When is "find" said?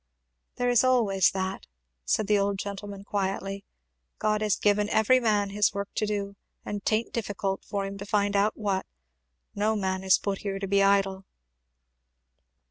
8.07-8.35